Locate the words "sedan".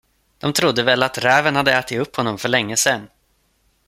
2.77-3.07